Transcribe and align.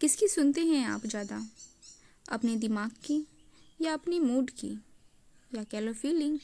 किसकी 0.00 0.28
सुनते 0.28 0.60
हैं 0.60 0.86
आप 0.86 1.06
ज़्यादा? 1.06 1.46
अपने 2.28 2.56
दिमाग 2.56 2.90
की 2.90 3.26
या 3.80 3.92
अपनी 3.92 4.20
मूड 4.20 4.50
की? 4.50 4.78
या 5.54 5.64
कह 5.64 5.80
लो 5.80 5.92
फीलिंग 5.92 6.38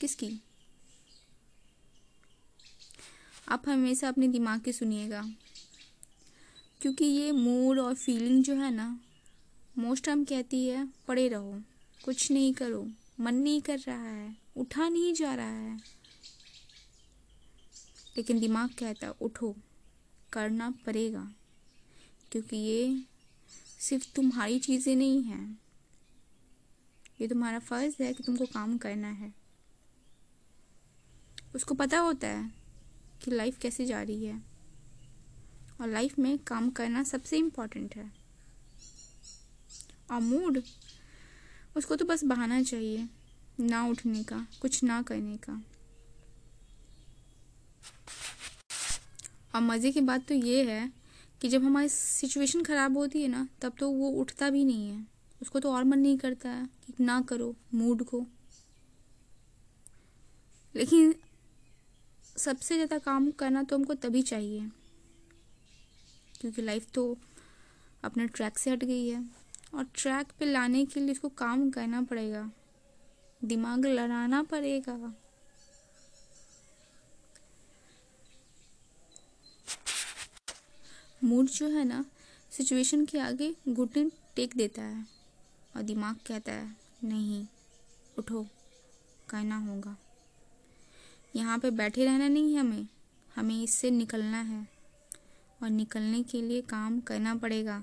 किसकी? 0.00 0.40
आप 3.48 3.68
हमेशा 3.68 4.08
अपने 4.08 4.28
दिमाग 4.28 4.60
की 4.60 4.72
सुनिएगा। 4.72 5.22
क्योंकि 6.80 7.04
ये 7.04 7.32
मूड 7.32 7.78
और 7.78 7.94
फीलिंग 7.94 8.44
जो 8.44 8.54
है 8.54 8.70
ना 8.70 9.00
मोस्ट 9.78 10.04
टाइम 10.04 10.24
कहती 10.24 10.66
है, 10.66 10.88
पड़े 11.08 11.28
रहो, 11.28 11.62
कुछ 12.04 12.30
नहीं 12.30 12.54
करो, 12.54 12.86
मन 13.20 13.34
नहीं 13.34 13.60
कर 13.60 13.78
रहा 13.78 14.08
है, 14.08 14.36
उठा 14.56 14.88
नहीं 14.88 15.14
जा 15.14 15.34
रहा 15.34 15.50
है। 15.50 15.76
लेकिन 18.16 18.40
दिमाग 18.40 18.70
कहता 18.78 19.14
उठो, 19.20 19.56
करना 20.32 20.70
पड़ेगा। 20.70 21.32
क्योंकि 22.32 22.56
ये 22.56 23.02
सिर्फ़ 23.80 24.12
तुम्हारी 24.14 24.58
चीज़ें 24.58 24.96
नहीं 24.96 25.22
हैं। 25.22 25.58
ये 27.20 27.28
तुम्हारा 27.28 27.58
फ़र्ज़ 27.58 28.02
है 28.02 28.12
कि 28.12 28.22
तुमको 28.22 28.46
काम 28.46 28.78
करना 28.78 29.08
है। 29.08 29.34
उसको 31.54 31.74
पता 31.74 31.98
होता 31.98 32.28
है 32.28 32.52
कि 33.24 33.30
लाइफ 33.30 33.58
कैसे 33.58 33.86
जा 33.86 34.02
रही 34.02 34.24
है। 34.24 34.42
और 35.80 35.88
लाइफ 35.88 36.18
में 36.18 36.38
काम 36.38 36.70
करना 36.70 37.02
सबसे 37.02 37.36
इम्पोर्टेंट 37.36 37.96
है। 37.96 38.12
और 40.10 40.20
मूड 40.20 40.62
उसको 41.76 41.96
तो 41.96 42.04
बस 42.04 42.24
बहाना 42.24 42.62
चाहिए, 42.62 43.08
ना 43.60 43.86
उठने 43.86 44.24
का, 44.24 44.46
कुछ 44.62 44.84
ना 44.84 45.02
करने 45.02 45.36
का। 45.36 45.62
और 49.54 49.60
मज़े 49.60 49.92
की 49.92 50.00
बात 50.00 50.28
तो 50.28 50.34
ये 50.34 50.70
है 50.70 50.97
कि 51.42 51.48
जब 51.48 51.64
हमारी 51.64 51.88
सिचुएशन 51.88 52.62
ख़राब 52.62 52.96
होती 52.96 53.22
है 53.22 53.28
ना, 53.28 53.46
तब 53.62 53.72
तो 53.78 53.90
वो 53.90 54.08
उठता 54.20 54.50
भी 54.50 54.64
नहीं 54.64 54.88
है। 54.88 55.06
उसको 55.40 55.60
तो 55.60 55.72
और 55.72 55.84
मन 55.84 55.98
नहीं 55.98 56.18
करता 56.18 56.50
है 56.50 56.66
कि 56.86 57.04
ना 57.04 57.20
करो 57.22 57.54
मूड 57.74 58.02
को 58.04 58.24
लेकिन 60.74 61.14
सबसे 62.36 62.74
ज़्यादा 62.74 62.98
काम 63.00 63.30
करना 63.32 63.62
तो 63.62 63.76
हमको 63.76 63.94
तभी 63.96 64.22
चाहिए, 64.22 64.68
क्योंकि 66.34 66.62
लाइफ 66.62 66.86
तो 66.94 67.16
अपने 68.02 68.26
ट्रैक 68.28 68.58
से 68.58 68.70
हट 68.70 68.84
गई 68.84 69.08
है। 69.08 69.24
और 69.74 69.86
ट्रैक 69.94 70.26
पे 70.38 70.46
लाने 70.46 70.84
के 70.86 71.00
लिए 71.00 71.12
उसको 71.12 71.28
काम 71.38 71.70
करना 71.70 72.02
पड़ेगा। 72.02 72.50
दिमाग 73.40 73.86
लड़ाना 73.86 74.42
पड़ेगा। 74.42 75.14
मूड 81.22 81.46
जो 81.48 81.68
है 81.68 81.84
ना 81.84 82.04
सिचुएशन 82.52 83.04
के 83.04 83.18
आगे 83.20 83.54
घुटने 83.68 84.04
टेक 84.36 84.56
देता 84.56 84.82
है 84.82 85.04
और 85.76 85.82
दिमाग 85.82 86.16
कहता 86.26 86.52
है, 86.52 86.68
नहीं, 87.04 87.46
उठो 88.18 88.46
करना 89.28 89.56
होगा। 89.58 89.96
यहाँ 91.34 91.58
पे 91.58 91.70
बैठे 91.72 92.04
रहना 92.04 92.28
नहीं 92.28 92.54
है 92.54 92.60
हमें 92.60 92.86
हमें 93.30 93.62
इससे 93.62 93.90
निकलना 93.90 94.40
है 94.42 94.66
और 95.60 95.70
निकलने 95.70 96.22
के 96.22 96.40
लिए 96.42 96.62
काम 96.62 97.00
करना 97.00 97.34
पड़ेगा, 97.34 97.82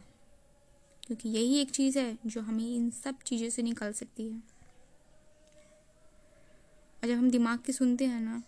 क्योंकि 1.03 1.29
यही 1.29 1.59
एक 1.61 1.71
चीज़ 1.71 1.99
है 1.99 2.17
जो 2.25 2.41
हमें 2.41 2.65
इन 2.65 2.89
सब 2.93 3.21
चीज़ों 3.25 3.49
से 3.49 3.61
निकाल 3.61 3.93
सकती 3.93 4.23
है। 4.23 4.41
और 6.97 7.07
जब 7.07 7.13
हम 7.13 7.29
दिमाग 7.31 7.59
की 7.65 7.73
सुनते 7.73 8.05
हैं 8.05 8.21
ना 8.21 8.41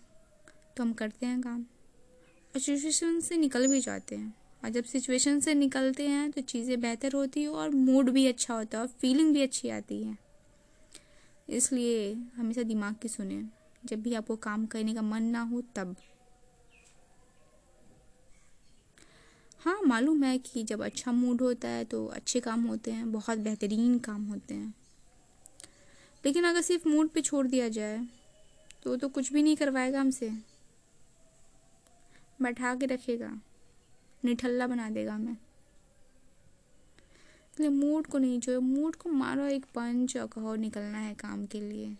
तो 0.78 0.84
हम 0.84 0.94
करते 0.94 1.26
हैं 1.26 1.42
काम 1.42 1.62
और 1.62 2.60
सिचुएशन 2.60 3.20
से 3.22 3.38
निकल 3.38 3.68
भी 3.68 3.82
जाते 3.82 4.16
हैं। 4.16 4.34
और 4.64 4.70
जब 4.70 4.84
सिचुएशन 4.84 5.40
से 5.40 5.54
निकलते 5.54 6.08
हैं 6.08 6.30
तो 6.32 6.42
चीज़ें 6.42 6.80
बेहतर 6.82 7.14
होती 7.14 7.42
है 7.42 7.48
और 7.48 7.70
मूड 7.70 8.10
भी 8.10 8.26
अच्छा 8.28 8.54
होता 8.54 8.78
है 8.78 8.82
और 8.82 8.90
फीलिंग 8.92 9.34
भी 9.34 9.42
अच्छी 9.42 9.70
आती 9.70 10.04
है। 10.04 10.18
इसलिए 11.50 12.14
हमेशा 12.36 12.64
दिमाग 12.64 12.96
की 13.02 13.08
सुने। 13.08 13.44
जब 13.86 14.02
भी 14.02 14.14
आपको 14.14 14.36
काम 14.36 14.66
करने 14.66 14.94
का 14.94 15.02
मन 15.02 15.24
ना 15.24 15.42
हो, 15.42 15.62
तब। 15.76 15.96
हाँ 19.60 19.80
मालूम 19.86 20.24
है 20.24 20.38
कि 20.38 20.64
जब 20.64 20.84
अच्छा 20.84 21.12
मूड 21.12 21.42
होता 21.42 21.68
है 21.68 21.86
तो 21.86 22.06
अच्छे 22.06 22.40
काम 22.40 22.64
होते 22.64 22.92
हैं, 22.92 23.12
बहुत 23.12 23.38
बेहतरीन 23.38 23.98
काम 24.00 24.26
होते 24.26 24.54
हैं। 24.54 24.74
लेकिन 26.24 26.44
अगर 26.44 26.62
सिर्फ़ 26.62 26.88
मूड 26.90 27.10
पे 27.10 27.22
छोड़ 27.22 27.46
दिया 27.48 27.68
जाए 27.70 28.00
तो 28.84 28.96
तो 28.96 29.10
कुछ 29.10 29.32
भी 29.34 29.44
नहीं 29.44 29.56
करवाएगा 29.56 30.02
हमसे। 30.02 30.30
बैठा 32.42 32.74
के 32.76 32.86
रखेगा। 32.86 33.32
निठल्ला 34.24 34.68
बना 34.68 34.90
देगा 34.90 35.14
हमें। 35.14 35.36
इसलिए 37.54 37.70
मूड 37.70 38.08
को 38.08 38.18
नहीं 38.18 38.40
जो 38.40 38.60
मूड 38.62 38.96
को 38.96 39.10
मारो 39.12 39.46
एक 39.48 39.66
पंच 39.76 40.18
और 40.18 40.28
कहो 40.28 40.56
निकलना 40.58 40.98
है 40.98 41.14
काम 41.16 41.46
के 41.46 41.62
लिए। 41.62 41.96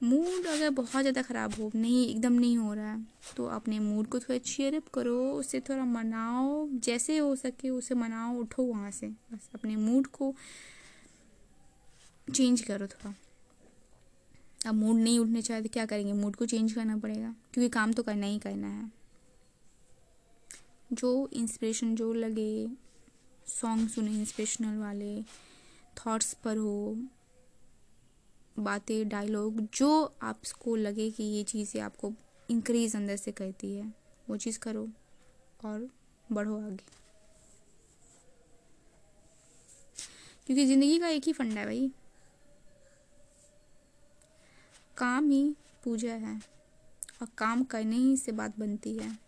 मूड 0.00 0.46
अगर 0.46 0.70
बहुत 0.70 1.02
ज़्यादा 1.02 1.22
ख़राब 1.22 1.54
हो, 1.54 1.70
नहीं, 1.74 2.08
एकदम 2.08 2.32
नहीं 2.32 2.56
हो 2.58 2.72
रहा 2.74 2.92
है 2.92 3.04
तो 3.36 3.46
अपने 3.48 3.78
मूड 3.78 4.06
को 4.06 4.18
थोड़ा 4.18 4.38
चेयरअप 4.38 4.88
करो, 4.94 5.32
उसे 5.32 5.60
थोड़ा 5.60 5.84
मनाओ, 5.84 6.68
जैसे 6.74 7.16
हो 7.18 7.34
सके 7.36 7.70
उसे 7.70 7.94
मनाओ, 7.94 8.34
उठो 8.34 8.62
वहाँ 8.64 8.90
से। 8.90 9.08
बस 9.32 9.48
अपने 9.54 9.76
मूड 9.76 10.06
को 10.08 10.34
चेंज 12.28 12.60
करो 12.60 12.86
थोड़ा। 12.86 13.14
अब 14.60 14.74
मूड 14.74 14.96
नहीं 14.96 15.18
उठने 15.18 15.42
चाहिए 15.42 15.62
तो 15.62 15.68
क्या 15.72 15.86
करेंगे? 15.86 16.12
मूड 16.12 16.36
को 16.36 16.46
चेंज 16.46 16.72
करना 16.72 16.96
पड़ेगा, 16.96 17.34
क्योंकि 17.54 17.68
काम 17.70 17.92
तो 17.92 18.02
करना 18.02 18.26
ही 18.26 18.38
करना 18.38 18.68
है। 18.68 18.90
जो 20.96 21.28
इंस्पिरेशन 21.32 21.94
जो 21.96 22.12
लगे 22.12 22.66
सॉन्ग 23.46 23.88
सुने 23.88 24.10
इंस्पिरेशनल 24.10 24.78
वाले 24.78 25.22
थॉट्स 25.96 26.32
पर 26.34 26.56
हो, 26.56 26.96
बातें 28.58 29.08
डायलॉग 29.08 29.60
जो 29.74 29.90
आपको 30.22 30.76
लगे 30.76 31.10
कि 31.10 31.24
ये 31.24 31.42
चीज़ें 31.44 31.80
आपको 31.80 32.12
इंक्रीज 32.50 32.96
अंदर 32.96 33.16
से 33.16 33.32
करती 33.32 33.74
है, 33.74 33.92
वो 34.30 34.36
चीज़ 34.36 34.58
करो 34.58 34.88
और 35.64 35.88
बढ़ो 36.32 36.56
आगे। 36.56 36.84
क्योंकि 40.46 40.64
ज़िंदगी 40.66 40.98
का 40.98 41.08
एक 41.08 41.26
ही 41.26 41.32
फंडा 41.32 41.60
है 41.60 41.66
भाई। 41.66 41.90
काम 44.96 45.30
ही 45.30 45.44
पूजा 45.84 46.14
है 46.14 46.40
और 47.22 47.28
काम 47.38 47.64
करने 47.64 47.96
ही 47.96 48.16
से 48.16 48.32
बात 48.32 48.58
बनती 48.58 48.96
है। 48.96 49.25